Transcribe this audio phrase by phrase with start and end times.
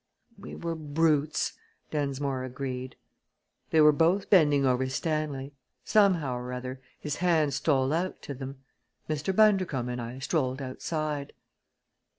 [0.35, 1.53] "We were brutes!"
[1.91, 2.95] Densmore agreed.
[3.69, 5.53] They were both bending over Stanley.
[5.85, 8.63] Somehow or other his hands stole out to them.
[9.07, 9.31] Mr.
[9.35, 11.33] Bundercombe and I strolled outside.